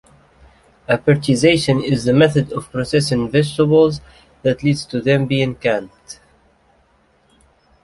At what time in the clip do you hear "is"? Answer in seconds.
1.83-2.05